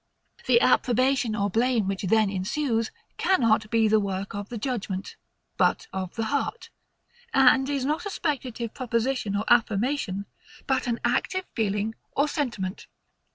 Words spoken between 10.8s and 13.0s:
an active feeling or sentiment.